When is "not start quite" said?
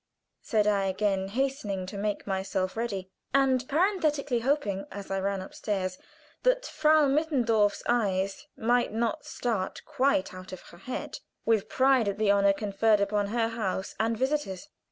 8.91-10.33